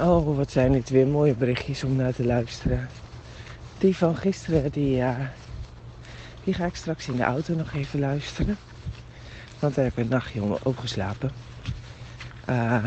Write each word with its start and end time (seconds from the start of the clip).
Oh, 0.00 0.36
wat 0.36 0.50
zijn 0.50 0.72
dit 0.72 0.90
weer 0.90 1.06
mooie 1.06 1.34
berichtjes 1.34 1.84
om 1.84 1.96
naar 1.96 2.14
te 2.14 2.24
luisteren. 2.24 2.88
Die 3.78 3.96
van 3.96 4.16
gisteren, 4.16 4.70
die, 4.70 5.04
die 6.44 6.54
ga 6.54 6.64
ik 6.64 6.74
straks 6.74 7.08
in 7.08 7.16
de 7.16 7.22
auto 7.22 7.54
nog 7.54 7.72
even 7.72 8.00
luisteren. 8.00 8.56
Want 9.58 9.74
daar 9.74 9.84
heb 9.84 9.98
ik 9.98 10.04
een 10.04 10.10
nachtje 10.10 10.42
onder 10.42 10.60
opgeslapen. 10.62 11.30
Uh, 12.50 12.84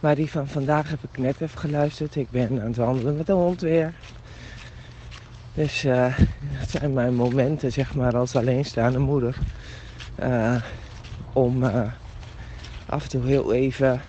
maar 0.00 0.14
die 0.14 0.30
van 0.30 0.48
vandaag 0.48 0.90
heb 0.90 1.02
ik 1.02 1.18
net 1.18 1.40
even 1.40 1.58
geluisterd. 1.58 2.16
Ik 2.16 2.30
ben 2.30 2.60
aan 2.60 2.66
het 2.66 2.76
wandelen 2.76 3.16
met 3.16 3.26
de 3.26 3.32
hond 3.32 3.60
weer. 3.60 3.92
Dus 5.54 5.84
uh, 5.84 6.18
dat 6.58 6.70
zijn 6.70 6.92
mijn 6.92 7.14
momenten, 7.14 7.72
zeg 7.72 7.94
maar, 7.94 8.16
als 8.16 8.36
alleenstaande 8.36 8.98
moeder. 8.98 9.36
Uh, 10.22 10.62
om 11.32 11.62
uh, 11.62 11.82
af 12.86 13.02
en 13.02 13.08
toe 13.08 13.26
heel 13.26 13.52
even 13.52 14.00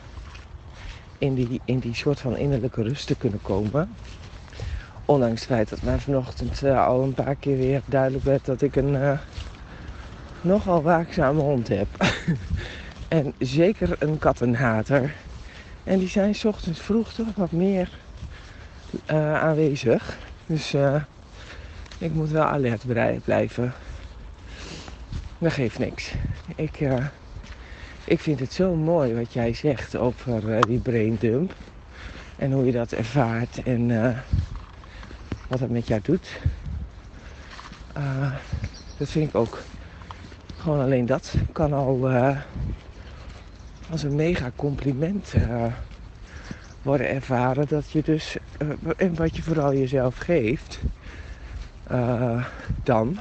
in 1.17 1.33
die, 1.33 1.61
in 1.65 1.79
die 1.79 1.95
soort 1.95 2.19
van 2.19 2.37
innerlijke 2.37 2.83
rust 2.83 3.07
te 3.07 3.15
kunnen 3.15 3.41
komen. 3.41 3.95
Ondanks 5.05 5.39
het 5.39 5.49
feit 5.49 5.69
dat 5.69 5.81
mij 5.81 5.99
vanochtend 5.99 6.63
al 6.63 7.03
een 7.03 7.13
paar 7.13 7.35
keer 7.35 7.57
weer 7.57 7.81
duidelijk 7.85 8.23
werd 8.23 8.45
dat 8.45 8.61
ik 8.61 8.75
een 8.75 9.17
nogal 10.41 10.81
waakzame 10.81 11.41
hond 11.41 11.67
heb. 11.67 11.87
en 13.07 13.33
zeker 13.39 13.95
een 13.99 14.19
kattenhater. 14.19 15.13
En 15.83 15.99
die 15.99 16.07
zijn 16.07 16.35
s 16.35 16.45
ochtends 16.45 16.79
vroeg 16.79 17.13
toch 17.13 17.35
wat 17.35 17.51
meer 17.51 17.89
aanwezig. 19.15 20.17
Dus 20.45 20.75
ik 21.97 22.13
moet 22.13 22.29
wel 22.29 22.43
alert 22.43 22.83
blijven. 23.23 23.73
Dat 25.37 25.53
geeft 25.53 25.79
niks. 25.79 26.13
Ik, 26.55 26.79
ik 28.05 28.19
vind 28.19 28.39
het 28.39 28.53
zo 28.53 28.75
mooi 28.75 29.13
wat 29.13 29.33
jij 29.33 29.53
zegt 29.53 29.95
over 29.95 30.49
uh, 30.49 30.61
die 30.61 30.79
brain 30.79 31.17
dump. 31.19 31.53
En 32.35 32.51
hoe 32.51 32.65
je 32.65 32.71
dat 32.71 32.91
ervaart 32.91 33.63
en 33.63 33.89
uh, 33.89 34.17
wat 35.47 35.59
dat 35.59 35.69
met 35.69 35.87
jou 35.87 36.01
doet. 36.03 36.39
dat 38.97 39.09
vind 39.09 39.29
ik 39.29 39.35
ook. 39.35 39.61
Gewoon 40.57 40.79
alleen 40.79 41.05
dat 41.05 41.33
kan 41.51 41.73
al 41.73 42.11
als 43.89 44.03
een 44.03 44.15
mega 44.15 44.51
compliment 44.55 45.33
worden 46.81 47.09
ervaren. 47.09 47.65
Dat 47.67 47.91
je 47.91 48.01
dus, 48.01 48.37
en 48.97 49.15
wat 49.15 49.35
je 49.35 49.43
vooral 49.43 49.73
jezelf 49.73 50.17
geeft, 50.17 50.79
dan 52.83 53.19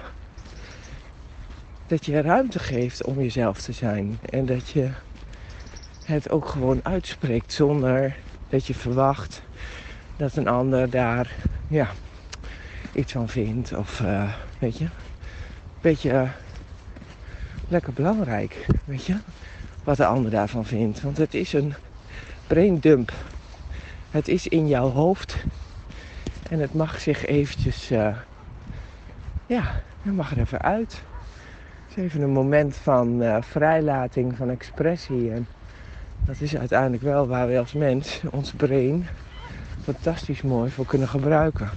dat 1.92 2.06
je 2.06 2.20
ruimte 2.20 2.58
geeft 2.58 3.04
om 3.04 3.20
jezelf 3.20 3.60
te 3.60 3.72
zijn. 3.72 4.18
En 4.30 4.46
dat 4.46 4.68
je 4.68 4.90
het 6.04 6.30
ook 6.30 6.46
gewoon 6.46 6.80
uitspreekt 6.82 7.52
zonder 7.52 8.16
dat 8.48 8.66
je 8.66 8.74
verwacht 8.74 9.42
dat 10.16 10.36
een 10.36 10.48
ander 10.48 10.90
daar 10.90 11.34
ja, 11.68 11.90
iets 12.92 13.12
van 13.12 13.28
vindt. 13.28 13.72
Of 13.72 14.00
uh, 14.00 14.32
weet 14.58 14.78
je, 14.78 14.84
een 14.84 14.90
beetje 15.80 16.28
lekker 17.68 17.92
belangrijk, 17.92 18.66
weet 18.84 19.04
je, 19.04 19.16
wat 19.84 19.96
de 19.96 20.06
ander 20.06 20.30
daarvan 20.30 20.64
vindt. 20.64 21.00
Want 21.00 21.16
het 21.16 21.34
is 21.34 21.52
een 21.52 21.74
brain 22.46 22.78
dump. 22.78 23.12
Het 24.10 24.28
is 24.28 24.48
in 24.48 24.68
jouw 24.68 24.90
hoofd 24.90 25.36
en 26.50 26.58
het 26.58 26.74
mag 26.74 27.00
zich 27.00 27.26
eventjes 27.26 27.90
uh, 27.90 28.16
ja, 29.46 29.80
dan 30.02 30.14
mag 30.14 30.30
er 30.30 30.38
even 30.38 30.62
uit. 30.62 31.02
Het 31.92 32.00
is 32.00 32.06
even 32.06 32.22
een 32.22 32.32
moment 32.32 32.76
van 32.76 33.22
uh, 33.22 33.36
vrijlating, 33.40 34.36
van 34.36 34.50
expressie. 34.50 35.32
En 35.32 35.46
dat 36.24 36.40
is 36.40 36.56
uiteindelijk 36.56 37.02
wel 37.02 37.26
waar 37.26 37.48
we 37.48 37.58
als 37.58 37.72
mens 37.72 38.22
ons 38.30 38.52
brein 38.52 39.06
fantastisch 39.82 40.42
mooi 40.42 40.70
voor 40.70 40.86
kunnen 40.86 41.08
gebruiken. 41.08 41.70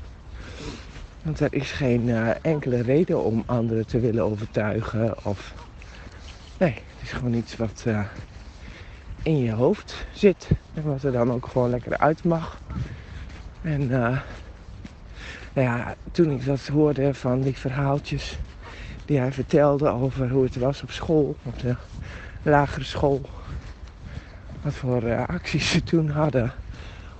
Want 1.22 1.40
er 1.40 1.54
is 1.54 1.72
geen 1.72 2.08
uh, 2.08 2.30
enkele 2.42 2.82
reden 2.82 3.24
om 3.24 3.44
anderen 3.46 3.88
te 3.88 4.00
willen 4.00 4.24
overtuigen. 4.24 5.26
Of 5.26 5.54
nee, 6.58 6.74
het 6.74 7.02
is 7.02 7.12
gewoon 7.12 7.34
iets 7.34 7.56
wat 7.56 7.84
uh, 7.88 8.06
in 9.24 9.38
je 9.38 9.52
hoofd 9.52 10.06
zit. 10.14 10.50
En 10.74 10.84
wat 10.84 11.04
er 11.04 11.12
dan 11.12 11.32
ook 11.32 11.48
gewoon 11.48 11.70
lekker 11.70 11.98
uit 11.98 12.24
mag. 12.24 12.62
En 13.62 13.90
ja, 15.54 15.96
toen 16.12 16.32
ik 16.32 16.46
dat 16.46 16.68
hoorde 16.68 17.14
van 17.14 17.42
die 17.42 17.58
verhaaltjes 17.58 18.38
die 19.06 19.18
hij 19.18 19.32
vertelde 19.32 19.90
over 19.90 20.30
hoe 20.30 20.44
het 20.44 20.56
was 20.56 20.82
op 20.82 20.92
school, 20.92 21.36
op 21.44 21.60
de 21.60 21.76
lagere 22.42 22.86
school. 22.86 23.22
Wat 24.62 24.74
voor 24.74 25.04
uh, 25.04 25.24
acties 25.28 25.72
ze 25.72 25.84
toen 25.84 26.10
hadden 26.10 26.52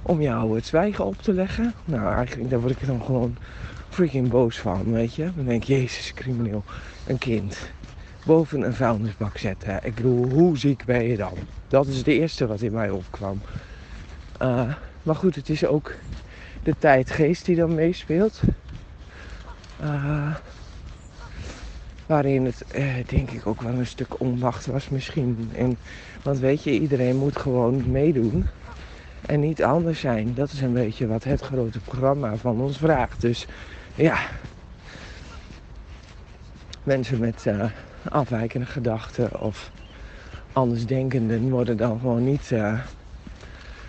om 0.02 0.22
jou 0.22 0.56
het 0.56 0.66
zwijgen 0.66 1.06
op 1.06 1.22
te 1.22 1.34
leggen. 1.34 1.74
Nou, 1.86 2.16
eigenlijk 2.16 2.50
daar 2.50 2.60
word 2.60 2.82
ik 2.82 2.88
dan 2.88 3.04
gewoon 3.04 3.36
freaking 3.90 4.30
boos 4.30 4.60
van, 4.60 4.92
weet 4.92 5.16
je. 5.16 5.32
Dan 5.36 5.46
denk 5.46 5.62
ik, 5.62 5.68
jezus, 5.68 6.14
crimineel, 6.14 6.64
een 7.08 7.18
kind 7.18 7.58
boven 8.26 8.62
een 8.62 8.74
vuilnisbak 8.74 9.38
zetten. 9.38 9.80
Ik 9.84 9.96
bedoel, 9.96 10.30
hoe 10.30 10.58
ziek 10.58 10.86
ben 10.86 11.04
je 11.04 11.18
dan? 11.18 11.34
Dat 11.68 11.88
is 11.88 11.98
het 11.98 12.08
eerste 12.08 12.48
wat 12.48 12.62
in 12.62 12.72
mij 12.72 12.90
opkwam. 12.90 13.42
Uh, 14.42 14.74
maar 15.04 15.16
goed, 15.16 15.36
het 15.36 15.50
is 15.50 15.66
ook 15.66 15.94
de 16.64 16.76
tijdgeest 16.80 17.46
die 17.46 17.56
dan 17.56 17.76
meespeelt. 17.76 18.42
Uh, 19.82 20.36
waarin 22.06 22.46
het 22.46 22.66
uh, 22.76 22.94
denk 23.08 23.32
ik 23.32 23.48
ook 23.48 23.62
wel 23.62 23.74
een 23.74 23.88
stuk 23.88 24.20
onmacht 24.20 24.66
was 24.66 24.90
misschien. 24.90 25.50
En, 25.56 25.78
want 26.24 26.40
weet 26.40 26.64
je, 26.64 26.80
iedereen 26.80 27.16
moet 27.16 27.38
gewoon 27.38 27.92
meedoen. 27.92 28.48
En 29.26 29.40
niet 29.40 29.64
anders 29.64 30.00
zijn. 30.00 30.34
Dat 30.34 30.52
is 30.52 30.62
een 30.62 30.74
beetje 30.74 31.08
wat 31.08 31.24
het 31.24 31.42
grote 31.42 31.80
programma 31.80 32.36
van 32.36 32.62
ons 32.62 32.78
vraagt. 32.78 33.22
Dus 33.22 33.46
ja, 33.96 34.18
mensen 36.84 37.20
met 37.20 37.46
uh, 37.48 37.66
afwijkende 38.10 38.66
gedachten 38.66 39.42
of 39.42 39.72
andersdenkenden 40.54 41.50
worden 41.50 41.78
dan 41.78 42.00
gewoon 42.00 42.24
niet 42.24 42.54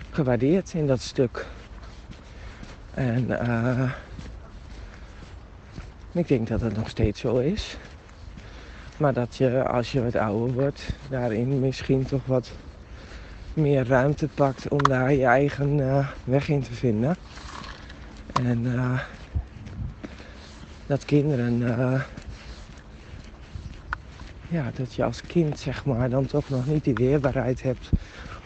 gewaardeerd 0.09 0.73
in 0.73 0.87
dat 0.87 1.01
stuk. 1.01 1.45
En 2.93 3.29
ik 6.11 6.27
denk 6.27 6.47
dat 6.47 6.61
het 6.61 6.75
nog 6.75 6.89
steeds 6.89 7.19
zo 7.19 7.37
is. 7.37 7.77
Maar 8.97 9.13
dat 9.13 9.35
je 9.35 9.63
als 9.63 9.91
je 9.91 10.03
wat 10.03 10.15
ouder 10.15 10.53
wordt, 10.53 10.89
daarin 11.09 11.59
misschien 11.59 12.05
toch 12.05 12.25
wat 12.25 12.51
meer 13.53 13.87
ruimte 13.87 14.27
pakt 14.27 14.67
om 14.67 14.83
daar 14.83 15.13
je 15.13 15.25
eigen 15.25 15.77
uh, 15.77 16.07
weg 16.23 16.49
in 16.49 16.61
te 16.61 16.73
vinden. 16.73 17.15
En 18.33 18.65
uh, 18.65 18.99
dat 20.85 21.05
kinderen, 21.05 21.61
ja, 24.49 24.71
dat 24.75 24.93
je 24.93 25.03
als 25.03 25.21
kind 25.21 25.59
zeg 25.59 25.85
maar 25.85 26.09
dan 26.09 26.25
toch 26.25 26.49
nog 26.49 26.65
niet 26.65 26.83
die 26.83 26.95
weerbaarheid 26.95 27.63
hebt. 27.63 27.89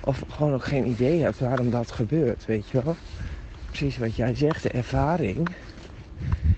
Of 0.04 0.24
gewoon 0.30 0.54
ook 0.54 0.66
geen 0.66 0.88
idee 0.88 1.22
hebt 1.22 1.40
waarom 1.40 1.70
dat 1.70 1.92
gebeurt, 1.92 2.46
weet 2.46 2.70
je 2.70 2.82
wel 2.84 2.96
precies 3.68 3.98
wat 3.98 4.16
jij 4.16 4.36
zegt, 4.36 4.64
de 4.64 4.70
ervaring. 4.70 5.48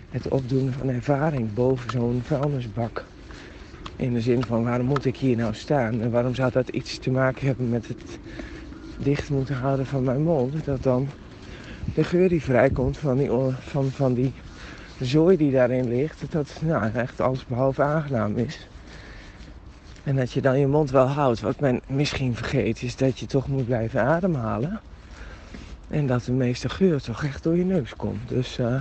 Het 0.10 0.28
opdoen 0.28 0.72
van 0.72 0.90
ervaring 0.90 1.54
boven 1.54 1.92
zo'n 1.92 2.22
vuilnisbak. 2.24 3.06
In 3.96 4.14
de 4.14 4.22
zin 4.22 4.44
van 4.44 4.64
waarom 4.64 4.86
moet 4.86 5.06
ik 5.06 5.18
hier 5.18 5.38
nou 5.38 5.54
staan? 5.54 6.02
En 6.02 6.12
waarom 6.12 6.36
zou 6.36 6.52
dat 6.52 6.70
iets 6.70 6.98
te 6.98 7.12
maken 7.12 7.48
hebben 7.48 7.70
met 7.70 7.88
het 7.88 8.20
dicht 8.98 9.30
moeten 9.30 9.56
houden 9.56 9.86
van 9.86 10.04
mijn 10.04 10.22
mond? 10.22 10.66
Dat 10.66 10.84
dan 10.84 11.08
de 11.94 12.04
geur 12.04 12.30
die 12.30 12.44
vrijkomt 12.44 12.98
van 12.98 13.18
die, 13.18 13.30
van, 13.60 13.92
van 13.92 14.14
die 14.14 14.34
zooi 15.00 15.38
die 15.38 15.52
daarin 15.52 15.88
ligt, 15.88 16.24
dat 16.30 16.60
nou, 16.62 16.94
echt 16.94 17.22
alles 17.22 17.46
behalve 17.46 17.82
aangenaam 17.82 18.38
is. 18.38 18.68
En 20.04 20.16
dat 20.16 20.32
je 20.32 20.42
dan 20.42 20.60
je 20.60 20.68
mond 20.68 20.92
wel 20.92 21.08
houdt. 21.08 21.42
Wat 21.42 21.60
men 21.60 21.82
misschien 21.88 22.36
vergeet 22.36 22.82
is 22.82 22.96
dat 22.96 23.20
je 23.20 23.26
toch 23.26 23.48
moet 23.48 23.66
blijven 23.66 24.02
ademhalen. 24.02 24.80
En 25.88 26.08
dat 26.08 26.24
de 26.24 26.32
meeste 26.32 26.70
geur 26.70 27.02
toch 27.02 27.24
echt 27.24 27.44
door 27.44 27.58
je 27.58 27.66
neus 27.66 27.96
komt. 27.96 28.30
Dus 28.30 28.60
uh, 28.60 28.76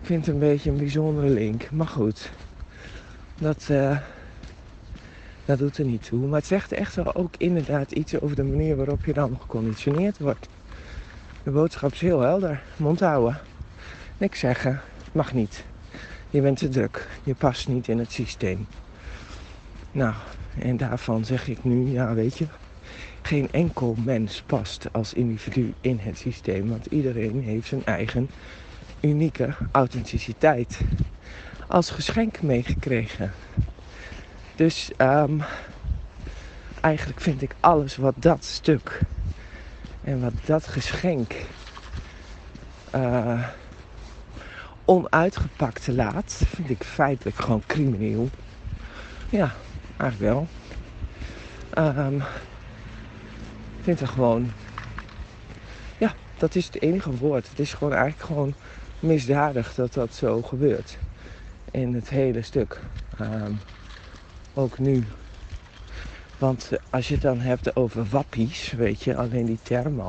ik 0.00 0.06
vind 0.06 0.26
het 0.26 0.34
een 0.34 0.40
beetje 0.40 0.70
een 0.70 0.76
bijzondere 0.76 1.28
link. 1.28 1.70
Maar 1.70 1.86
goed, 1.86 2.30
dat, 3.38 3.68
uh, 3.70 3.98
dat 5.44 5.58
doet 5.58 5.78
er 5.78 5.84
niet 5.84 6.06
toe. 6.06 6.26
Maar 6.26 6.38
het 6.38 6.46
zegt 6.46 6.72
echt 6.72 6.94
wel 6.94 7.14
ook 7.14 7.34
inderdaad 7.38 7.90
iets 7.92 8.20
over 8.20 8.36
de 8.36 8.44
manier 8.44 8.76
waarop 8.76 9.04
je 9.04 9.12
dan 9.12 9.38
geconditioneerd 9.40 10.18
wordt. 10.18 10.48
De 11.42 11.50
boodschap 11.50 11.92
is 11.92 12.00
heel 12.00 12.20
helder. 12.20 12.62
Mond 12.76 13.00
houden. 13.00 13.40
Niks 14.18 14.38
zeggen. 14.38 14.80
Mag 15.12 15.32
niet. 15.32 15.64
Je 16.30 16.40
bent 16.40 16.58
te 16.58 16.68
druk. 16.68 17.08
Je 17.22 17.34
past 17.34 17.68
niet 17.68 17.88
in 17.88 17.98
het 17.98 18.12
systeem. 18.12 18.66
Nou, 19.92 20.14
en 20.58 20.76
daarvan 20.76 21.24
zeg 21.24 21.48
ik 21.48 21.64
nu, 21.64 21.90
ja 21.90 22.14
weet 22.14 22.38
je, 22.38 22.46
geen 23.22 23.48
enkel 23.50 23.96
mens 24.04 24.42
past 24.46 24.86
als 24.92 25.12
individu 25.12 25.74
in 25.80 25.98
het 25.98 26.18
systeem. 26.18 26.68
Want 26.68 26.86
iedereen 26.86 27.42
heeft 27.42 27.68
zijn 27.68 27.84
eigen 27.84 28.30
unieke 29.00 29.54
authenticiteit 29.72 30.80
als 31.68 31.90
geschenk 31.90 32.42
meegekregen. 32.42 33.32
Dus 34.54 34.90
um, 34.98 35.42
eigenlijk 36.80 37.20
vind 37.20 37.42
ik 37.42 37.54
alles 37.60 37.96
wat 37.96 38.14
dat 38.18 38.44
stuk 38.44 39.00
En 40.04 40.20
wat 40.20 40.32
dat 40.44 40.66
geschenk 40.66 41.34
uh, 42.94 43.48
onuitgepakt 44.84 45.86
laat, 45.86 46.42
vind 46.46 46.70
ik 46.70 46.84
feitelijk 46.84 47.36
gewoon 47.36 47.62
crimineel. 47.66 48.28
Ja, 49.28 49.54
eigenlijk 49.96 50.32
wel. 50.32 50.48
Um, 51.96 52.16
ik 53.76 53.82
vind 53.82 54.00
het 54.00 54.08
gewoon. 54.08 54.52
Ja, 55.98 56.14
dat 56.36 56.54
is 56.54 56.64
het 56.66 56.82
enige 56.82 57.16
woord. 57.16 57.48
Het 57.48 57.58
is 57.58 57.72
gewoon 57.72 57.92
eigenlijk 57.92 58.24
gewoon 58.24 58.54
misdadig 59.00 59.74
dat 59.74 59.92
dat 59.92 60.14
zo 60.14 60.42
gebeurt. 60.42 60.98
In 61.74 61.94
het 61.94 62.08
hele 62.08 62.42
stuk. 62.42 62.80
Um, 63.20 63.58
ook 64.54 64.78
nu. 64.78 65.04
Want 66.38 66.70
als 66.90 67.08
je 67.08 67.14
het 67.14 67.22
dan 67.22 67.40
hebt 67.40 67.76
over 67.76 68.04
wappies, 68.04 68.72
weet 68.72 69.02
je, 69.02 69.16
alleen 69.16 69.46
die 69.46 69.58
term. 69.62 70.02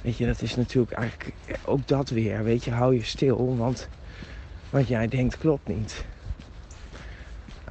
Weet 0.00 0.16
je, 0.16 0.26
dat 0.26 0.42
is 0.42 0.56
natuurlijk 0.56 0.92
eigenlijk 0.92 1.34
ook 1.64 1.88
dat 1.88 2.10
weer. 2.10 2.44
Weet 2.44 2.64
je, 2.64 2.70
hou 2.70 2.94
je 2.94 3.04
stil, 3.04 3.56
want 3.56 3.88
wat 4.70 4.88
jij 4.88 5.08
denkt 5.08 5.38
klopt 5.38 5.68
niet. 5.68 6.04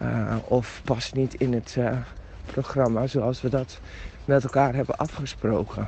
Uh, 0.01 0.35
of 0.45 0.81
past 0.83 1.13
niet 1.13 1.33
in 1.33 1.53
het 1.53 1.75
uh, 1.77 1.97
programma 2.45 3.07
zoals 3.07 3.41
we 3.41 3.49
dat 3.49 3.79
met 4.25 4.43
elkaar 4.43 4.73
hebben 4.73 4.97
afgesproken. 4.97 5.87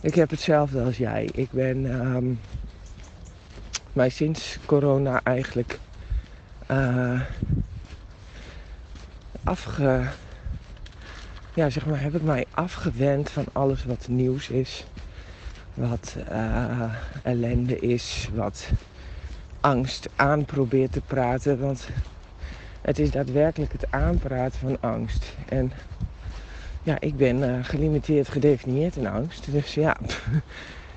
Ik 0.00 0.14
heb 0.14 0.30
hetzelfde 0.30 0.82
als 0.82 0.96
jij. 0.96 1.28
Ik 1.32 1.50
ben 1.50 1.84
um, 1.84 2.40
mij 3.96 4.08
sinds 4.08 4.58
corona 4.66 5.20
eigenlijk 5.22 5.78
uh. 6.70 7.20
Ja, 11.54 11.70
zeg 11.70 11.86
maar, 11.86 12.00
heb 12.00 12.14
ik 12.14 12.22
mij 12.22 12.46
afgewend 12.50 13.30
van 13.30 13.44
alles 13.52 13.84
wat 13.84 14.08
nieuws 14.08 14.48
is. 14.48 14.84
Wat 15.74 16.16
uh, 16.30 16.94
ellende 17.22 17.78
is. 17.78 18.28
Wat 18.34 18.68
angst 19.60 20.08
aan 20.16 20.44
probeert 20.44 20.92
te 20.92 21.00
praten. 21.00 21.60
Want 21.60 21.88
het 22.80 22.98
is 22.98 23.10
daadwerkelijk 23.10 23.72
het 23.72 23.90
aanpraten 23.90 24.58
van 24.58 24.80
angst. 24.80 25.34
En 25.48 25.72
ja, 26.82 27.00
ik 27.00 27.16
ben 27.16 27.36
uh, 27.36 27.64
gelimiteerd 27.64 28.28
gedefinieerd 28.28 28.96
in 28.96 29.06
angst. 29.06 29.52
Dus 29.52 29.74
ja, 29.74 29.96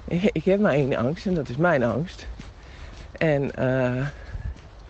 ik 0.31 0.44
heb 0.44 0.60
maar 0.60 0.74
één 0.74 0.95
angst 0.95 1.25
en 1.25 1.34
dat 1.34 1.50
is 1.50 1.57
mijn 1.57 1.84
angst. 1.84 2.28
En 3.12 3.52
uh, 3.60 4.08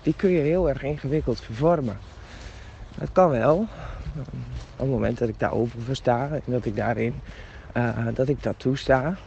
die 0.02 0.14
kun 0.16 0.30
je 0.30 0.40
heel 0.40 0.70
erg 0.70 0.84
ingewikkeld 0.84 1.42
vervormen. 1.42 1.98
Dat 2.96 3.10
kan 3.12 3.30
wel. 3.30 3.68
Op 4.16 4.86
het 4.86 4.90
moment 4.90 5.18
dat 5.18 5.30
ik 5.30 5.40
daar 5.40 5.52
open 5.52 5.96
sta 5.96 6.30
en 6.32 6.52
dat 6.52 6.66
ik 6.66 6.76
daarin, 6.76 7.22
uh, 7.78 8.08
dat 8.14 8.30
ik 8.30 8.44
dat 8.44 8.60
toesta. 8.60 9.18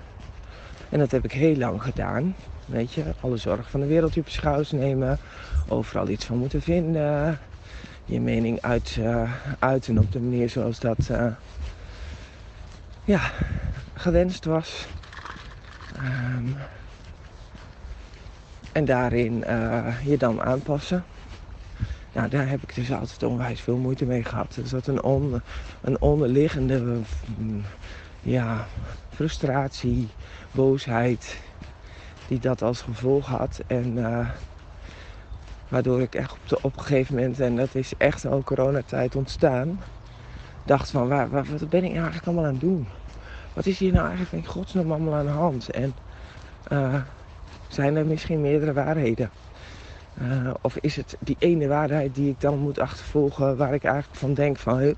En 0.88 0.98
dat 0.98 1.10
heb 1.10 1.24
ik 1.24 1.32
heel 1.32 1.56
lang 1.56 1.82
gedaan. 1.82 2.34
Weet 2.66 2.92
je, 2.92 3.04
alle 3.20 3.36
zorg 3.36 3.70
van 3.70 3.80
de 3.80 3.86
wereld 3.86 4.16
op 4.16 4.26
je 4.26 4.32
schouders 4.32 4.72
nemen. 4.72 5.18
Overal 5.68 6.08
iets 6.08 6.24
van 6.24 6.36
moeten 6.36 6.62
vinden. 6.62 7.38
Je 8.04 8.20
mening 8.20 8.60
uit, 8.60 8.96
uh, 9.00 9.32
uiten 9.58 9.98
op 9.98 10.12
de 10.12 10.20
manier 10.20 10.50
zoals 10.50 10.78
dat 10.78 11.10
ja, 13.04 13.20
gewenst 13.94 14.44
was. 14.44 14.86
Um, 15.96 16.56
en 18.72 18.84
daarin 18.84 19.44
uh, 19.48 19.86
je 20.04 20.16
dan 20.16 20.42
aanpassen. 20.42 21.04
Nou, 22.12 22.28
daar 22.28 22.48
heb 22.48 22.62
ik 22.62 22.74
dus 22.74 22.92
altijd 22.92 23.22
onwijs 23.22 23.60
veel 23.60 23.76
moeite 23.76 24.04
mee 24.04 24.24
gehad. 24.24 24.56
Er 24.56 24.66
zat 24.66 24.86
een, 24.86 25.02
on, 25.02 25.42
een 25.80 26.00
onderliggende 26.00 27.00
ja, 28.20 28.66
frustratie, 29.08 30.08
boosheid, 30.50 31.40
die 32.28 32.38
dat 32.38 32.62
als 32.62 32.82
gevolg 32.82 33.26
had. 33.26 33.60
En 33.66 33.96
uh, 33.96 34.28
waardoor 35.68 36.00
ik 36.00 36.14
echt 36.14 36.32
op, 36.32 36.48
de, 36.48 36.58
op 36.62 36.76
een 36.76 36.82
gegeven 36.82 37.14
moment, 37.14 37.40
en 37.40 37.56
dat 37.56 37.74
is 37.74 37.92
echt 37.96 38.26
al 38.26 38.42
coronatijd 38.42 39.16
ontstaan, 39.16 39.80
dacht 40.64 40.90
van 40.90 41.08
waar, 41.08 41.30
wat 41.30 41.68
ben 41.68 41.84
ik 41.84 41.90
nou 41.90 41.94
eigenlijk 41.94 42.26
allemaal 42.26 42.44
aan 42.44 42.52
het 42.52 42.60
doen? 42.60 42.86
Wat 43.52 43.66
is 43.66 43.78
hier 43.78 43.92
nou 43.92 44.06
eigenlijk 44.06 44.44
in 44.44 44.50
godsnaam 44.50 44.92
allemaal 44.92 45.14
aan 45.14 45.26
de 45.26 45.32
hand? 45.32 45.70
En 45.70 45.94
uh, 46.72 46.94
zijn 47.72 47.96
er 47.96 48.06
misschien 48.06 48.40
meerdere 48.40 48.72
waarheden? 48.72 49.30
Uh, 50.22 50.50
of 50.62 50.76
is 50.76 50.96
het 50.96 51.16
die 51.20 51.36
ene 51.38 51.66
waarheid 51.66 52.14
die 52.14 52.30
ik 52.30 52.40
dan 52.40 52.58
moet 52.58 52.78
achtervolgen, 52.78 53.56
waar 53.56 53.74
ik 53.74 53.84
eigenlijk 53.84 54.16
van 54.16 54.34
denk 54.34 54.58
van, 54.58 54.78
die 54.78 54.94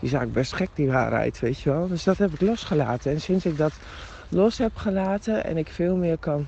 eigenlijk 0.00 0.32
best 0.32 0.52
gek 0.52 0.68
die 0.74 0.90
waarheid, 0.90 1.40
weet 1.40 1.60
je 1.60 1.70
wel. 1.70 1.88
Dus 1.88 2.04
dat 2.04 2.18
heb 2.18 2.32
ik 2.32 2.40
losgelaten. 2.40 3.12
En 3.12 3.20
sinds 3.20 3.46
ik 3.46 3.56
dat 3.56 3.72
los 4.28 4.58
heb 4.58 4.76
gelaten 4.76 5.44
en 5.44 5.56
ik 5.56 5.68
veel 5.68 5.96
meer 5.96 6.18
kan 6.18 6.46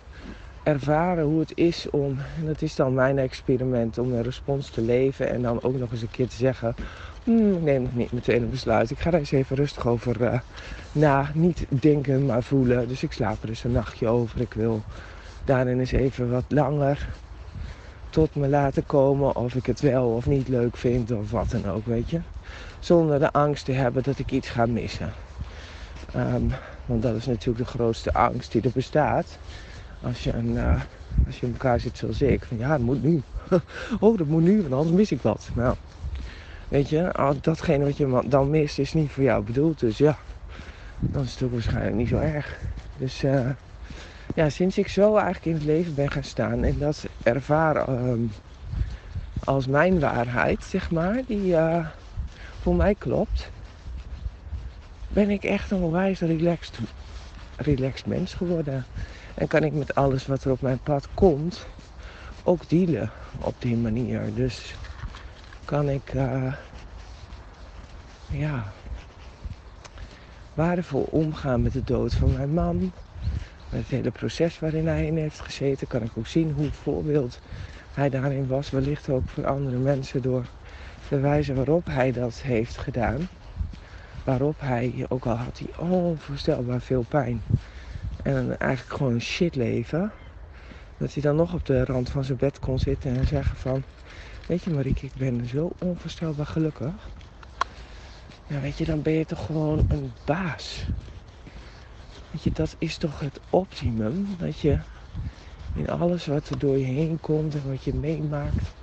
ervaren 0.63 1.25
hoe 1.25 1.41
het 1.41 1.53
is 1.55 1.91
om, 1.91 2.19
en 2.39 2.47
dat 2.47 2.63
is 2.63 2.75
dan 2.75 2.95
mijn 2.95 3.19
experiment, 3.19 3.99
om 3.99 4.13
een 4.13 4.23
respons 4.23 4.71
te 4.71 4.81
leven 4.81 5.29
en 5.29 5.43
dan 5.43 5.63
ook 5.63 5.79
nog 5.79 5.91
eens 5.91 6.03
een 6.03 6.11
keer 6.11 6.29
te 6.29 6.37
zeggen, 6.37 6.75
hmm, 7.25 7.57
ik 7.57 7.63
neem 7.63 7.83
nog 7.83 7.95
niet 7.95 8.13
meteen 8.13 8.43
een 8.43 8.51
besluit. 8.51 8.91
Ik 8.91 8.99
ga 8.99 9.11
daar 9.11 9.21
eens 9.21 9.33
even 9.33 9.57
rustig 9.57 9.87
over 9.87 10.21
uh, 10.21 10.41
na, 10.93 11.31
niet 11.35 11.67
denken, 11.69 12.27
maar 12.27 12.43
voelen. 12.43 12.89
Dus 12.89 13.03
ik 13.03 13.13
slaap 13.13 13.41
er 13.41 13.47
dus 13.47 13.65
een 13.65 13.73
nachtje 13.73 14.09
over. 14.09 14.41
Ik 14.41 14.55
wil 14.55 14.83
daarin 15.49 15.79
eens 15.79 15.93
even 15.93 16.31
wat 16.31 16.45
langer 16.49 17.09
tot 18.11 18.35
me 18.35 18.49
laten 18.49 18.87
komen 18.87 19.37
of 19.37 19.55
ik 19.55 19.67
het 19.67 19.81
wel 19.81 20.09
of 20.09 20.27
niet 20.27 20.49
leuk 20.49 20.77
vind 20.77 21.11
of 21.11 21.31
wat 21.31 21.51
dan 21.51 21.67
ook, 21.67 21.87
weet 21.87 22.11
je. 22.11 22.21
Zonder 22.79 23.19
de 23.19 23.33
angst 23.33 23.65
te 23.65 23.73
hebben 23.73 24.03
dat 24.03 24.19
ik 24.19 24.31
iets 24.31 24.49
ga 24.49 24.67
missen. 24.67 25.13
Um, 26.17 26.53
want 26.87 27.03
dat 27.03 27.17
is 27.17 27.27
natuurlijk 27.27 27.59
de 27.67 27.71
grootste 27.71 28.13
angst 28.13 28.53
die 28.53 28.63
er 28.63 28.71
bestaat. 28.75 29.39
Als 30.03 30.25
je, 30.25 30.33
een, 30.33 30.49
uh, 30.49 30.81
als 31.27 31.41
je 31.41 31.47
in 31.47 31.53
elkaar 31.53 31.81
zit 31.81 31.99
zoals 31.99 32.23
ik. 32.23 32.45
Van 32.45 32.59
ja, 32.59 32.69
dat 32.69 32.81
moet 32.81 33.03
nu. 33.03 33.23
oh, 34.01 34.19
dat 34.19 34.27
moet 34.27 34.43
nu, 34.43 34.61
want 34.61 34.73
anders 34.73 34.97
mis 34.97 35.13
ik 35.13 35.23
wat. 35.23 35.51
Nou, 35.55 35.77
weet 36.69 36.89
je, 36.89 37.35
datgene 37.41 37.85
wat 37.85 37.97
je 37.97 38.23
dan 38.27 38.51
mist 38.51 38.79
is 38.79 38.93
niet 38.93 39.11
voor 39.11 39.23
jou 39.23 39.43
bedoeld. 39.45 39.81
Dus 39.81 39.99
ja, 39.99 40.19
dan 40.99 41.23
is 41.23 41.33
het 41.33 41.43
ook 41.43 41.53
waarschijnlijk 41.53 41.97
niet 41.97 42.09
zo 42.09 42.19
erg. 42.19 42.59
Dus 42.99 43.25
uh, 43.25 43.51
ja, 44.39 44.49
sinds 44.49 44.79
ik 44.79 44.89
zo 44.89 45.17
eigenlijk 45.17 45.45
in 45.45 45.55
het 45.55 45.65
leven 45.65 45.95
ben 45.95 46.11
gaan 46.11 46.25
staan 46.25 46.65
en 46.65 46.79
dat 46.79 47.05
ervaren 47.23 48.09
um, 48.09 48.33
als 49.45 49.67
mijn 49.67 50.01
waarheid, 50.01 50.65
zeg 50.65 50.91
maar, 50.91 51.23
die 51.27 51.51
uh, 51.51 51.87
voor 52.61 52.75
mij 52.75 52.95
klopt, 52.95 53.51
ben 55.09 55.31
ik 55.31 55.45
echt 55.45 55.71
een 55.71 55.83
onwijs 55.83 56.21
relaxed, 56.21 56.79
relaxed 57.57 58.07
mens 58.07 58.35
geworden. 58.35 58.85
En 59.35 59.49
kan 59.49 59.63
ik 59.63 59.73
met 59.73 59.95
alles 59.95 60.27
wat 60.27 60.45
er 60.45 60.51
op 60.51 60.61
mijn 60.61 60.81
pad 60.83 61.09
komt 61.15 61.67
ook 62.43 62.69
dealen 62.69 63.11
op 63.41 63.55
die 63.59 63.77
manier. 63.77 64.35
Dus 64.35 64.75
kan 65.65 65.89
ik 65.89 66.15
uh, 66.15 66.55
ja, 68.31 68.73
waardevol 70.55 71.09
omgaan 71.11 71.63
met 71.63 71.73
de 71.73 71.85
dood 71.85 72.15
van 72.15 72.33
mijn 72.33 72.55
man. 72.55 72.93
Het 73.71 73.89
hele 73.89 74.11
proces 74.11 74.59
waarin 74.59 74.87
hij 74.87 75.07
in 75.07 75.17
heeft 75.17 75.41
gezeten, 75.41 75.87
kan 75.87 76.03
ik 76.03 76.11
ook 76.15 76.27
zien 76.27 76.53
hoe 76.53 76.71
voorbeeld 76.71 77.39
hij 77.95 78.09
daarin 78.11 78.47
was. 78.47 78.71
Wellicht 78.71 79.11
ook 79.11 79.29
voor 79.29 79.47
andere 79.47 79.77
mensen 79.77 80.23
door 80.23 80.45
de 81.09 81.21
wijze 81.21 81.55
waarop 81.55 81.87
hij 81.87 82.13
dat 82.13 82.41
heeft 82.41 82.77
gedaan. 82.77 83.29
Waarop 84.25 84.61
hij, 84.61 85.07
ook 85.09 85.27
al 85.27 85.35
had 85.37 85.59
hij 85.59 85.87
onvoorstelbaar 85.87 86.81
veel 86.81 87.05
pijn. 87.09 87.43
En 88.23 88.59
eigenlijk 88.59 88.97
gewoon 88.97 89.13
een 89.13 89.21
shit 89.21 89.55
leven. 89.55 90.13
Dat 90.99 91.13
hij 91.13 91.23
dan 91.23 91.37
nog 91.37 91.55
op 91.55 91.67
de 91.67 91.85
rand 91.85 92.11
van 92.11 92.25
zijn 92.25 92.39
bed 92.39 92.59
kon 92.59 92.79
zitten 92.79 93.17
en 93.17 93.27
zeggen 93.27 93.57
van... 93.57 93.83
Weet 94.47 94.63
je 94.63 94.71
Marieke, 94.71 95.07
ik 95.07 95.15
ben 95.15 95.47
zo 95.47 95.71
onvoorstelbaar 95.79 96.47
gelukkig. 96.47 97.11
Ja, 98.47 98.61
weet 98.61 98.79
je, 98.79 98.85
dan 98.85 99.03
ben 99.03 99.13
je 99.13 99.25
toch 99.25 99.47
gewoon 99.47 99.85
een 99.89 100.13
baas. 100.25 100.87
Weet 102.45 102.57
dat 102.57 102.77
is 102.79 102.97
toch 102.97 103.21
het 103.21 103.41
optimum. 103.51 104.37
Dat 104.39 104.59
je 104.59 104.79
in 105.75 105.89
alles 105.89 106.27
wat 106.27 106.49
er 106.49 106.59
door 106.59 106.79
je 106.79 106.85
heen 106.85 107.21
komt 107.21 107.55
en 107.55 107.69
wat 107.71 107.85
je 107.85 107.95
meemaakt. 107.95 108.75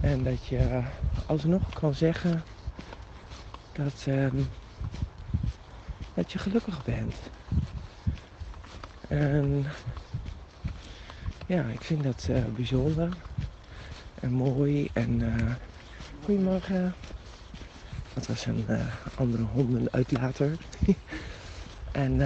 En 0.00 0.22
dat 0.22 0.46
je 0.46 0.82
alsnog 1.26 1.68
kan 1.68 1.94
zeggen 1.94 2.42
dat, 3.72 4.04
um, 4.08 4.48
dat 6.14 6.32
je 6.32 6.38
gelukkig 6.38 6.84
bent. 6.84 7.14
En 9.08 9.66
ja, 11.46 11.64
ik 11.64 11.82
vind 11.82 12.02
dat 12.02 12.26
uh, 12.30 12.44
bijzonder 12.56 13.16
en 14.20 14.32
mooi. 14.32 14.90
En 14.92 15.20
uh, 15.20 15.54
goedemorgen. 16.24 16.94
Dat 18.14 18.26
was 18.26 18.46
een 18.46 18.64
uh, 18.68 18.86
andere 19.14 19.42
hondenuitlater. 19.42 20.56
en, 21.96 22.20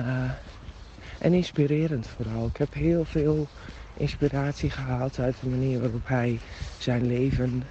en 1.18 1.32
inspirerend 1.32 2.06
vooral. 2.06 2.46
Ik 2.46 2.56
heb 2.56 2.74
heel 2.74 3.04
veel 3.04 3.48
inspiratie 3.94 4.70
gehaald 4.70 5.18
uit 5.18 5.36
de 5.40 5.48
manier 5.48 5.80
waarop 5.80 6.08
hij 6.08 6.40
zijn 6.78 7.06
leven 7.06 7.62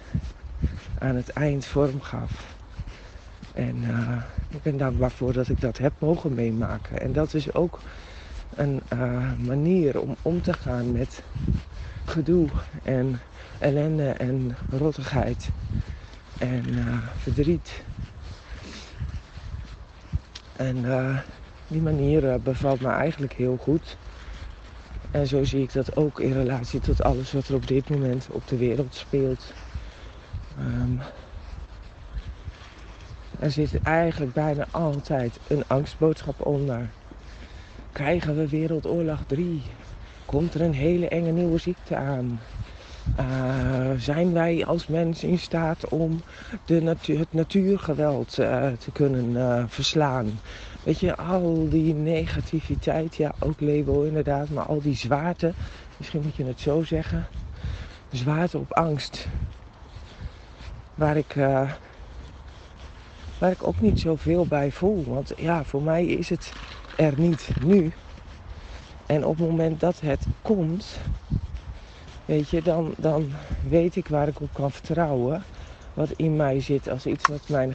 aan 1.00 1.16
het 1.16 1.30
eind 1.30 1.66
vorm 1.66 2.02
gaf. 2.02 2.56
En 3.54 3.76
uh, 3.76 4.22
ik 4.50 4.62
ben 4.62 4.78
dankbaar 4.78 5.12
voor 5.12 5.34
dat 5.34 5.50
ik 5.50 5.62
dat 5.62 5.78
heb 5.78 5.94
mogen 6.00 6.34
meemaken. 6.34 7.02
En 7.02 7.14
dat 7.14 7.34
is 7.34 7.54
ook 7.54 7.80
een 8.56 8.82
uh, 8.94 9.32
manier 9.38 10.00
om 10.00 10.16
om 10.22 10.42
te 10.42 10.54
gaan 10.54 10.92
met 10.92 11.24
gedoe 12.06 12.48
en 12.84 13.20
ellende 13.60 14.10
en 14.10 14.56
rottigheid 14.70 15.52
en 16.38 16.64
verdriet. 17.18 17.84
En 20.56 20.86
die 21.70 21.82
manier 21.82 22.40
bevalt 22.42 22.82
me 22.82 22.88
eigenlijk 22.88 23.34
heel 23.34 23.58
goed. 23.58 23.98
En 25.12 25.28
zo 25.28 25.44
zie 25.44 25.62
ik 25.62 25.74
dat 25.74 25.96
ook 25.96 26.20
in 26.20 26.34
relatie 26.34 26.80
tot 26.80 27.04
alles 27.04 27.32
wat 27.32 27.48
er 27.48 27.56
op 27.56 27.68
dit 27.68 27.90
moment 27.90 28.28
op 28.32 28.48
de 28.48 28.58
wereld 28.58 28.96
speelt. 28.96 29.54
Um, 30.60 31.00
er 33.40 33.52
zit 33.52 33.82
eigenlijk 33.82 34.34
bijna 34.34 34.66
altijd 34.72 35.40
een 35.48 35.64
angstboodschap 35.68 36.46
onder. 36.46 36.90
Krijgen 37.92 38.36
we 38.36 38.50
Wereldoorlog 38.50 39.20
3? 39.28 39.62
Komt 40.26 40.54
er 40.54 40.62
een 40.62 40.74
hele 40.74 41.08
enge 41.08 41.32
nieuwe 41.32 41.58
ziekte 41.58 41.96
aan? 41.96 42.40
Uh, 43.20 43.92
zijn 43.98 44.34
wij 44.34 44.66
als 44.66 44.88
mens 44.88 45.24
in 45.24 45.40
staat 45.40 45.90
om 45.90 46.22
de 46.66 46.96
het 47.06 47.34
natuurgeweld 47.34 48.40
uh, 48.40 48.72
te 48.72 48.92
kunnen 48.92 49.26
uh, 49.30 49.64
verslaan? 49.68 50.40
Weet 50.84 51.00
je, 51.00 51.16
al 51.16 51.70
die 51.70 51.94
negativiteit, 51.94 53.16
ja, 53.16 53.34
ook 53.40 53.62
label 53.62 54.04
inderdaad, 54.04 54.50
maar 54.50 54.66
al 54.66 54.82
die 54.82 54.96
zwaarte, 54.96 55.54
misschien 55.98 56.22
moet 56.22 56.36
je 56.36 56.46
het 56.46 56.60
zo 56.60 56.84
zeggen, 56.84 57.28
zwaarte 58.12 58.58
op 58.58 58.74
angst. 58.74 59.28
Waar 60.96 61.18
ik, 61.18 61.34
waar 63.40 63.52
ik 63.52 63.68
ook 63.68 63.82
niet 63.82 64.00
zoveel 64.00 64.46
bij 64.46 64.72
voel. 64.72 65.04
Want 65.04 65.34
ja, 65.36 65.64
voor 65.64 65.82
mij 65.82 66.06
is 66.06 66.30
het 66.30 66.54
er 66.96 67.14
niet 67.20 67.50
nu. 67.62 67.92
En 69.06 69.26
op 69.26 69.38
het 69.38 69.48
moment 69.48 69.80
dat 69.80 70.00
het 70.00 70.28
komt, 70.42 71.00
weet 72.30 72.50
je, 72.50 72.62
dan, 72.62 72.94
dan 72.98 73.30
weet 73.70 73.96
ik 73.96 74.08
waar 74.08 74.28
ik 74.28 74.42
op 74.42 74.50
kan 74.54 74.72
vertrouwen. 74.72 75.44
Wat 75.94 76.12
in 76.16 76.36
mij 76.36 76.62
zit 76.62 76.90
als 76.90 77.06
iets 77.06 77.28
wat 77.28 77.50
mijn 77.50 77.74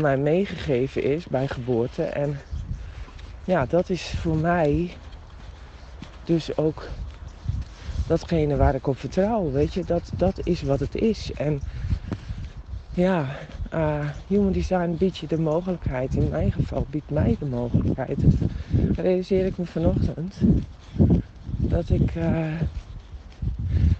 mij 0.00 0.16
meegegeven 0.16 1.02
is 1.02 1.26
bij 1.26 1.48
geboorte. 1.48 2.02
En 2.02 2.38
ja, 3.44 3.66
dat 3.66 3.90
is 3.90 4.02
voor 4.02 4.36
mij 4.36 4.90
dus 6.24 6.56
ook 6.56 6.88
datgene 8.06 8.56
waar 8.56 8.74
ik 8.74 8.86
op 8.86 8.98
vertrouw. 8.98 9.50
Weet 9.50 9.74
je, 9.74 9.84
dat, 9.84 10.10
dat 10.16 10.40
is 10.42 10.62
wat 10.62 10.80
het 10.80 10.94
is. 10.94 11.32
En 11.32 11.60
ja, 12.94 13.26
uh, 13.74 14.08
Human 14.26 14.52
Design 14.52 14.96
biedt 14.98 15.16
je 15.16 15.26
de 15.26 15.38
mogelijkheid. 15.38 16.14
In 16.14 16.28
mijn 16.28 16.52
geval 16.52 16.86
biedt 16.90 17.10
mij 17.10 17.36
de 17.38 17.46
mogelijkheid. 17.46 18.18
Realiseer 18.94 19.46
ik 19.46 19.58
me 19.58 19.66
vanochtend. 19.66 20.34
Dat 21.56 21.90
ik 21.90 22.14
uh, 22.14 22.46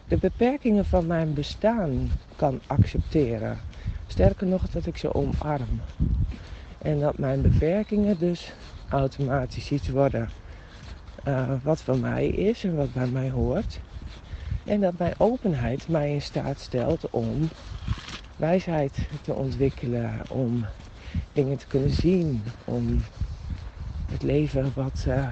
de 0.09 0.17
beperkingen 0.17 0.85
van 0.85 1.07
mijn 1.07 1.35
bestaan 1.35 2.11
kan 2.37 2.61
accepteren. 2.67 3.59
Sterker 4.07 4.47
nog, 4.47 4.69
dat 4.69 4.87
ik 4.87 4.97
ze 4.97 5.15
omarm. 5.15 5.81
En 6.79 7.01
dat 7.01 7.19
mijn 7.19 7.43
beperkingen 7.43 8.19
dus 8.19 8.53
automatisch 8.89 9.71
iets 9.71 9.89
worden 9.89 10.29
uh, 11.29 11.51
wat 11.63 11.81
van 11.81 12.01
mij 12.01 12.27
is 12.27 12.65
en 12.65 12.77
wat 12.77 12.93
bij 12.93 13.07
mij 13.07 13.31
hoort. 13.31 13.81
En 14.65 14.81
dat 14.81 14.99
mijn 14.99 15.15
openheid 15.19 15.89
mij 15.89 16.13
in 16.13 16.23
staat 16.23 16.61
stelt 16.61 17.11
om 17.11 17.49
wijsheid 18.37 19.09
te 19.23 19.35
ontwikkelen, 19.35 20.21
om 20.29 20.67
dingen 21.33 21.57
te 21.57 21.67
kunnen 21.67 21.91
zien, 21.91 22.43
om 22.65 23.03
het 24.11 24.23
leven 24.23 24.73
wat, 24.75 25.05
uh, 25.09 25.27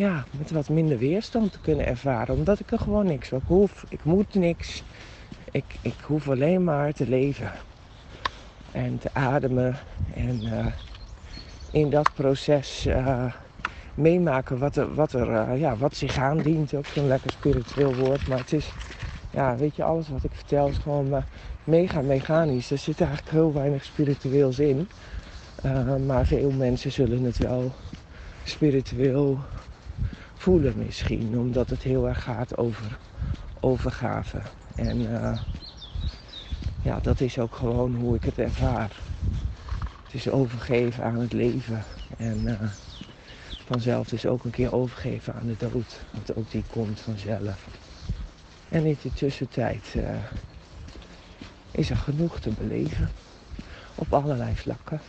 ja, 0.00 0.24
met 0.38 0.50
wat 0.50 0.68
minder 0.68 0.98
weerstand 0.98 1.52
te 1.52 1.60
kunnen 1.60 1.86
ervaren. 1.86 2.34
Omdat 2.34 2.60
ik 2.60 2.70
er 2.70 2.78
gewoon 2.78 3.06
niks 3.06 3.32
op 3.32 3.42
hoef. 3.46 3.84
Ik 3.88 4.04
moet 4.04 4.34
niks. 4.34 4.82
Ik, 5.50 5.64
ik 5.82 5.94
hoef 6.02 6.28
alleen 6.28 6.64
maar 6.64 6.92
te 6.92 7.08
leven 7.08 7.52
en 8.72 8.98
te 8.98 9.08
ademen 9.12 9.76
en 10.14 10.40
uh, 10.44 10.66
in 11.70 11.90
dat 11.90 12.10
proces 12.14 12.86
uh, 12.86 13.32
meemaken 13.94 14.58
wat 14.58 14.76
er, 14.76 14.94
wat, 14.94 15.12
er 15.12 15.28
uh, 15.28 15.60
ja, 15.60 15.76
wat 15.76 15.94
zich 15.96 16.18
aandient. 16.18 16.74
Ook 16.74 16.86
zo'n 16.86 17.06
lekker 17.06 17.30
spiritueel 17.30 17.94
woord, 17.94 18.26
maar 18.28 18.38
het 18.38 18.52
is, 18.52 18.72
ja, 19.30 19.56
weet 19.56 19.76
je, 19.76 19.82
alles 19.82 20.08
wat 20.08 20.24
ik 20.24 20.32
vertel 20.34 20.68
is 20.68 20.78
gewoon 20.78 21.24
mega 21.64 22.00
mechanisch. 22.00 22.70
Er 22.70 22.78
zit 22.78 23.00
eigenlijk 23.00 23.30
heel 23.30 23.52
weinig 23.52 23.84
spiritueels 23.84 24.58
in, 24.58 24.88
maar 26.06 26.26
veel 26.26 26.50
mensen 26.50 26.92
zullen 26.92 27.22
het 27.22 27.38
wel 27.38 27.72
spiritueel 28.44 29.38
voelen 30.40 30.74
misschien, 30.76 31.38
omdat 31.38 31.70
het 31.70 31.82
heel 31.82 32.08
erg 32.08 32.22
gaat 32.22 32.56
over 32.58 32.98
overgave. 33.60 34.40
En 34.74 35.00
uh, 35.00 35.38
ja, 36.82 37.00
dat 37.00 37.20
is 37.20 37.38
ook 37.38 37.54
gewoon 37.54 37.94
hoe 37.94 38.14
ik 38.14 38.24
het 38.24 38.38
ervaar. 38.38 38.90
Het 40.04 40.14
is 40.14 40.28
overgeven 40.28 41.04
aan 41.04 41.18
het 41.18 41.32
leven. 41.32 41.82
En 42.16 42.38
uh, 42.44 42.60
vanzelf 43.66 44.12
is 44.12 44.26
ook 44.26 44.44
een 44.44 44.50
keer 44.50 44.74
overgeven 44.74 45.34
aan 45.34 45.46
de 45.46 45.56
dood. 45.56 46.00
Want 46.10 46.36
ook 46.36 46.50
die 46.50 46.64
komt 46.70 47.00
vanzelf. 47.00 47.66
En 48.68 48.84
in 48.84 48.96
de 49.02 49.12
tussentijd 49.12 49.94
uh, 49.96 50.10
is 51.70 51.90
er 51.90 51.96
genoeg 51.96 52.40
te 52.40 52.50
beleven. 52.50 53.08
Op 53.94 54.12
allerlei 54.12 54.56
vlakken. 54.56 55.00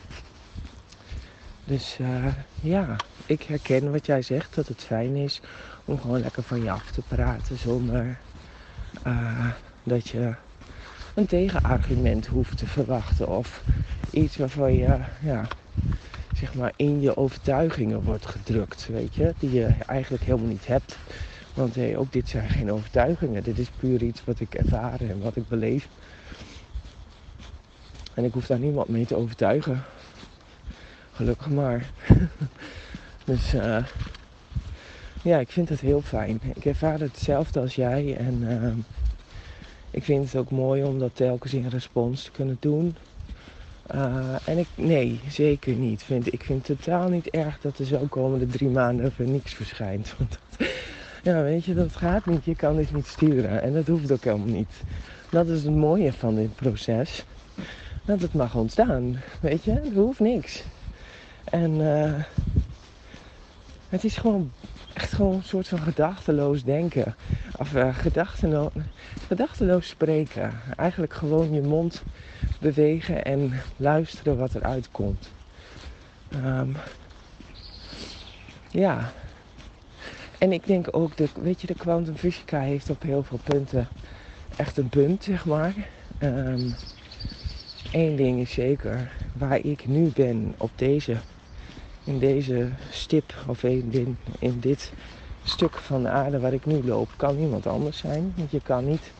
Dus 1.71 1.97
uh, 2.01 2.25
ja, 2.61 2.95
ik 3.25 3.43
herken 3.43 3.91
wat 3.91 4.05
jij 4.05 4.21
zegt. 4.21 4.55
Dat 4.55 4.67
het 4.67 4.83
fijn 4.83 5.15
is 5.15 5.41
om 5.85 5.99
gewoon 5.99 6.19
lekker 6.19 6.43
van 6.43 6.63
je 6.63 6.71
af 6.71 6.91
te 6.91 7.01
praten. 7.07 7.57
Zonder 7.57 8.17
uh, 9.07 9.47
dat 9.83 10.07
je 10.07 10.33
een 11.15 11.25
tegenargument 11.25 12.27
hoeft 12.27 12.57
te 12.57 12.67
verwachten. 12.67 13.27
Of 13.27 13.63
iets 14.09 14.37
waarvan 14.37 14.73
je 14.73 14.97
ja, 15.23 15.47
zeg 16.35 16.53
maar 16.53 16.73
in 16.75 17.01
je 17.01 17.17
overtuigingen 17.17 18.03
wordt 18.03 18.25
gedrukt. 18.25 18.87
Weet 18.87 19.15
je, 19.15 19.33
die 19.39 19.51
je 19.51 19.73
eigenlijk 19.85 20.23
helemaal 20.23 20.47
niet 20.47 20.67
hebt. 20.67 20.97
Want 21.53 21.75
hey, 21.75 21.97
ook 21.97 22.11
dit 22.11 22.29
zijn 22.29 22.49
geen 22.49 22.71
overtuigingen. 22.71 23.43
Dit 23.43 23.59
is 23.59 23.69
puur 23.79 24.01
iets 24.01 24.23
wat 24.25 24.39
ik 24.39 24.55
ervaar 24.55 25.01
en 25.01 25.21
wat 25.21 25.35
ik 25.35 25.47
beleef. 25.47 25.87
En 28.13 28.23
ik 28.23 28.33
hoef 28.33 28.47
daar 28.47 28.59
niemand 28.59 28.87
mee 28.87 29.05
te 29.05 29.15
overtuigen. 29.15 29.83
Gelukkig 31.21 31.49
maar. 31.49 31.89
dus 33.25 33.53
uh, 33.53 33.77
ja, 35.23 35.37
ik 35.37 35.49
vind 35.49 35.69
het 35.69 35.79
heel 35.79 36.01
fijn. 36.01 36.39
Ik 36.55 36.65
ervaar 36.65 36.99
hetzelfde 36.99 37.59
als 37.59 37.75
jij. 37.75 38.17
En 38.17 38.41
uh, 38.41 38.73
ik 39.91 40.03
vind 40.03 40.25
het 40.25 40.35
ook 40.35 40.51
mooi 40.51 40.83
om 40.83 40.99
dat 40.99 41.15
telkens 41.15 41.53
in 41.53 41.67
respons 41.67 42.23
te 42.23 42.31
kunnen 42.31 42.57
doen. 42.59 42.95
Uh, 43.95 44.35
en 44.45 44.57
ik, 44.57 44.67
nee, 44.75 45.19
zeker 45.29 45.73
niet. 45.73 46.03
Vind, 46.03 46.33
ik 46.33 46.43
vind 46.43 46.67
het 46.67 46.83
totaal 46.83 47.09
niet 47.09 47.29
erg 47.29 47.59
dat 47.61 47.77
er 47.77 47.85
zo 47.85 48.05
komende 48.09 48.45
drie 48.47 48.69
maanden 48.69 49.05
even 49.05 49.31
niks 49.31 49.53
verschijnt. 49.53 50.13
Want 50.17 50.39
ja, 51.23 51.43
weet 51.43 51.65
je, 51.65 51.73
dat 51.73 51.95
gaat 51.95 52.25
niet. 52.25 52.45
Je 52.45 52.55
kan 52.55 52.75
dit 52.75 52.93
niet 52.93 53.07
sturen. 53.07 53.61
En 53.61 53.73
dat 53.73 53.87
hoeft 53.87 54.11
ook 54.11 54.23
helemaal 54.23 54.55
niet. 54.55 54.81
Dat 55.29 55.47
is 55.47 55.63
het 55.63 55.75
mooie 55.75 56.13
van 56.13 56.35
dit 56.35 56.55
proces. 56.55 57.23
Dat 58.05 58.21
het 58.21 58.33
mag 58.33 58.55
ontstaan. 58.55 59.21
Weet 59.41 59.63
je, 59.63 59.71
er 59.71 59.93
hoeft 59.93 60.19
niks. 60.19 60.63
En 61.43 61.71
uh, 61.71 62.23
het 63.89 64.03
is 64.03 64.17
gewoon 64.17 64.51
echt 64.93 65.13
gewoon 65.13 65.33
een 65.33 65.43
soort 65.43 65.67
van 65.67 65.79
gedachteloos 65.79 66.63
denken. 66.63 67.15
Of 67.57 67.73
uh, 67.73 67.95
gedachteloos, 67.95 68.71
gedachteloos 69.27 69.87
spreken. 69.87 70.51
Eigenlijk 70.75 71.13
gewoon 71.13 71.53
je 71.53 71.61
mond 71.61 72.03
bewegen 72.59 73.25
en 73.25 73.53
luisteren 73.77 74.37
wat 74.37 74.55
eruit 74.55 74.91
komt. 74.91 75.29
Um, 76.35 76.75
ja. 78.69 79.11
En 80.37 80.51
ik 80.51 80.65
denk 80.65 80.87
ook, 80.91 81.17
de, 81.17 81.27
weet 81.41 81.61
je, 81.61 81.67
de 81.67 81.73
kwantumfysica 81.73 82.59
heeft 82.59 82.89
op 82.89 83.01
heel 83.01 83.23
veel 83.23 83.39
punten 83.43 83.87
echt 84.55 84.77
een 84.77 84.89
punt, 84.89 85.23
zeg 85.23 85.45
maar. 85.45 85.73
Um, 86.19 86.75
Eén 87.91 88.15
ding 88.15 88.39
is 88.39 88.51
zeker, 88.51 89.11
waar 89.33 89.59
ik 89.59 89.87
nu 89.87 90.11
ben 90.15 90.53
op 90.57 90.71
deze 90.75 91.15
in 92.03 92.19
deze 92.19 92.69
stip 92.89 93.33
of 93.47 93.63
in, 93.63 94.17
in 94.39 94.59
dit 94.59 94.91
stuk 95.43 95.75
van 95.75 96.03
de 96.03 96.09
aarde 96.09 96.39
waar 96.39 96.53
ik 96.53 96.65
nu 96.65 96.83
loop, 96.83 97.09
kan 97.15 97.37
niemand 97.37 97.67
anders 97.67 97.97
zijn. 97.97 98.33
Want 98.35 98.51
je 98.51 98.61
kan 98.63 98.85
niet, 98.85 99.11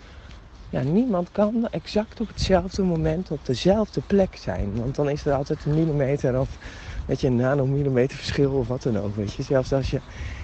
ja, 0.70 0.82
niemand 0.82 1.32
kan 1.32 1.68
exact 1.72 2.22
op 2.22 2.28
hetzelfde 2.28 2.84
moment 2.84 3.32
op 3.32 3.46
dezelfde 3.46 4.02
plek 4.08 4.36
zijn. 4.36 4.76
Want 4.76 4.96
dan 4.96 5.10
is 5.10 5.26
er 5.26 5.34
altijd 5.34 5.66
een 5.66 5.76
millimeter 5.76 6.40
of 6.40 6.58
weet 7.06 7.22
je, 7.22 7.28
een 7.28 7.36
nanomillimeter 7.36 8.18
verschil 8.18 8.52
of 8.52 8.68
wat 8.68 8.84
dan 8.84 8.98
ook. 8.98 9.16
Weet 9.16 9.34
je. 9.34 9.44
Zelfs 9.44 9.74
als 9.74 9.90
je 9.90 10.00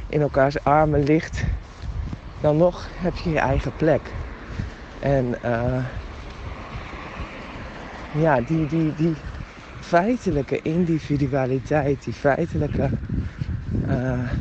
in 0.09 0.21
elkaars 0.21 0.63
armen 0.63 1.03
ligt, 1.03 1.43
dan 2.41 2.57
nog 2.57 2.87
heb 2.91 3.15
je 3.15 3.29
je 3.29 3.39
eigen 3.39 3.71
plek. 3.75 4.01
En 4.99 5.35
uh, 5.45 5.85
ja, 8.19 8.41
die, 8.41 8.67
die, 8.67 8.95
die 8.95 9.15
feitelijke 9.79 10.61
individualiteit, 10.61 12.03
die 12.03 12.13
feitelijke, 12.13 12.89
uh, 13.89 14.31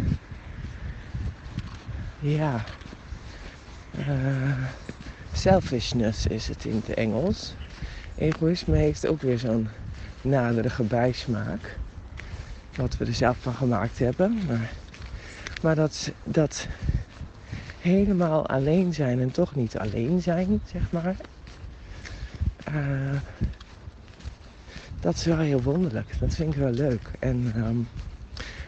ja, 2.18 2.64
uh, 3.99 4.52
selfishness 5.33 6.26
is 6.26 6.49
het 6.49 6.64
in 6.64 6.83
het 6.87 6.97
Engels. 6.97 7.54
Egoïsme 8.18 8.76
heeft 8.76 9.06
ook 9.06 9.23
weer 9.23 9.38
zo'n 9.38 9.68
naderige 10.23 10.83
bijsmaak. 10.83 11.78
Wat 12.76 12.97
we 12.97 13.04
er 13.04 13.14
zelf 13.14 13.37
van 13.40 13.54
gemaakt 13.54 13.99
hebben. 13.99 14.38
Maar, 14.47 14.71
maar 15.62 15.75
dat, 15.75 16.12
dat 16.25 16.66
helemaal 17.80 18.47
alleen 18.47 18.95
zijn 18.95 19.21
en 19.21 19.30
toch 19.30 19.54
niet 19.54 19.78
alleen 19.78 20.23
zijn, 20.23 20.61
zeg 20.73 20.83
maar. 20.90 21.16
Uh, 22.75 23.21
dat 25.06 25.14
is 25.14 25.25
wel 25.25 25.38
heel 25.38 25.62
wonderlijk. 25.62 26.18
Dat 26.20 26.34
vind 26.34 26.54
ik 26.54 26.60
wel 26.60 26.70
leuk. 26.70 27.10
En, 27.18 27.52
um, 27.56 27.88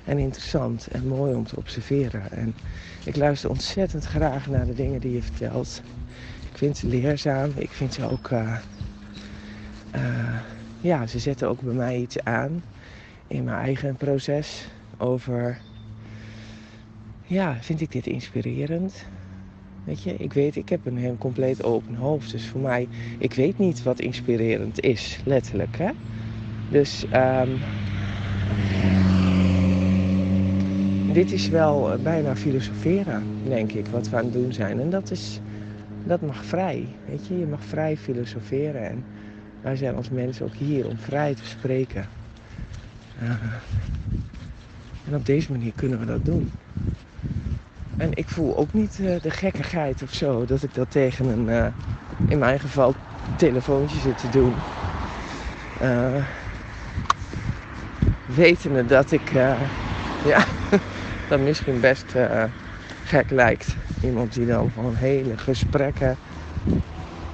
en 0.05 0.19
interessant 0.19 0.87
en 0.87 1.07
mooi 1.07 1.35
om 1.35 1.45
te 1.45 1.57
observeren. 1.57 2.31
En 2.31 2.55
ik 3.05 3.17
luister 3.17 3.51
ontzettend 3.51 4.05
graag 4.05 4.47
naar 4.47 4.67
de 4.67 4.75
dingen 4.75 5.01
die 5.01 5.13
je 5.13 5.23
vertelt. 5.23 5.83
Ik 6.51 6.59
vind 6.59 6.77
ze 6.77 6.87
leerzaam. 6.87 7.53
Ik 7.55 7.71
vind 7.71 7.95
ze 7.95 8.11
ook. 8.11 8.31
Uh, 8.31 8.57
uh, 9.95 10.39
ja, 10.81 11.07
ze 11.07 11.19
zetten 11.19 11.49
ook 11.49 11.61
bij 11.61 11.75
mij 11.75 11.97
iets 11.97 12.21
aan 12.25 12.63
in 13.27 13.45
mijn 13.45 13.59
eigen 13.59 13.97
proces 13.97 14.69
over. 14.97 15.59
Ja, 17.27 17.57
vind 17.61 17.81
ik 17.81 17.93
dit 17.93 18.07
inspirerend? 18.07 19.05
Weet 19.85 20.03
je, 20.03 20.15
ik 20.15 20.33
weet, 20.33 20.57
ik 20.57 20.69
heb 20.69 20.87
een 20.87 21.19
compleet 21.19 21.65
open 21.65 21.95
hoofd. 21.95 22.31
Dus 22.31 22.47
voor 22.47 22.61
mij, 22.61 22.89
ik 23.19 23.35
weet 23.35 23.59
niet 23.59 23.83
wat 23.83 24.01
inspirerend 24.01 24.81
is, 24.81 25.21
letterlijk. 25.25 25.77
Hè? 25.77 25.91
Dus 26.71 27.05
um, 27.15 27.59
dit 31.13 31.33
is 31.33 31.49
wel 31.49 31.93
eh, 31.93 31.99
bijna 31.99 32.37
filosoferen, 32.37 33.23
denk 33.45 33.73
ik, 33.73 33.87
wat 33.87 34.09
we 34.09 34.17
aan 34.17 34.25
het 34.25 34.33
doen 34.33 34.53
zijn. 34.53 34.81
En 34.81 34.91
dat, 34.91 35.11
is, 35.11 35.41
dat 36.05 36.21
mag 36.21 36.45
vrij. 36.45 36.87
Weet 37.09 37.27
je, 37.27 37.39
je 37.39 37.47
mag 37.47 37.65
vrij 37.65 37.97
filosoferen. 37.97 38.89
En 38.89 39.05
wij 39.61 39.77
zijn 39.77 39.97
als 39.97 40.11
mensen 40.11 40.45
ook 40.45 40.55
hier 40.55 40.87
om 40.87 40.99
vrij 40.99 41.35
te 41.35 41.45
spreken. 41.45 42.07
Uh, 43.23 43.31
en 45.09 45.15
op 45.15 45.27
deze 45.27 45.53
manier 45.53 45.73
kunnen 45.75 45.99
we 45.99 46.07
dat 46.07 46.25
doen. 46.25 46.51
En 47.97 48.11
ik 48.15 48.29
voel 48.29 48.57
ook 48.57 48.73
niet 48.73 48.99
uh, 49.01 49.21
de 49.21 49.31
gekkigheid 49.31 50.03
of 50.03 50.15
zo 50.15 50.45
dat 50.45 50.63
ik 50.63 50.75
dat 50.75 50.91
tegen 50.91 51.27
een, 51.27 51.73
in 52.29 52.39
mijn 52.39 52.61
geval, 52.61 52.95
telefoontje 53.37 53.99
zit 53.99 54.19
te 54.19 54.29
doen. 54.29 54.53
Uh, 55.83 56.25
wetende 58.35 58.87
dat 58.87 59.13
ik, 59.13 59.33
ja, 60.25 60.45
dat 61.29 61.41
misschien 61.41 61.81
best 61.81 62.15
gek 63.05 63.31
lijkt. 63.31 63.75
Iemand 64.03 64.33
die 64.33 64.47
dan 64.47 64.71
gewoon 64.75 64.95
hele 64.95 65.37
gesprekken 65.37 66.17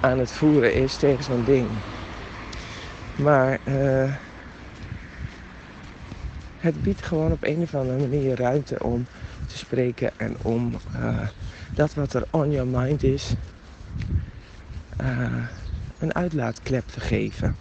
aan 0.01 0.19
het 0.19 0.31
voeren 0.31 0.75
is 0.75 0.97
tegen 0.97 1.25
zo'n 1.25 1.45
ding. 1.45 1.69
Maar 3.17 3.59
het 6.65 6.83
biedt 6.83 7.03
gewoon 7.03 7.33
op 7.33 7.45
een 7.45 7.63
of 7.63 7.75
andere 7.75 7.99
manier 7.99 8.37
ruimte 8.37 8.83
om 8.83 9.07
te 9.47 9.57
spreken 9.57 10.11
en 10.17 10.37
om 10.43 10.77
uh, 10.97 11.21
dat 11.75 11.95
wat 11.95 12.15
er 12.15 12.27
on 12.31 12.51
your 12.51 12.69
mind 12.69 13.03
is, 13.03 13.33
uh, 15.01 15.45
een 15.99 16.15
uitlaatklep 16.15 16.89
te 16.89 17.01
geven. 17.01 17.57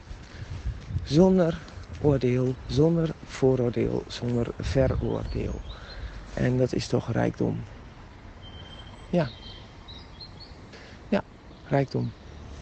Zonder 1.03 1.57
oordeel, 2.01 2.55
zonder 2.67 3.09
vooroordeel, 3.43 4.03
zonder 4.07 4.47
veroordeel. 4.57 5.51
En 6.33 6.57
dat 6.57 6.73
is 6.73 6.88
toch 6.88 7.11
rijkdom. 7.11 7.55
Ja. 9.09 9.27
Ja, 11.09 11.22
rijkdom. 11.63 12.11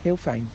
Heel 0.01 0.17
fijn. 0.17 0.49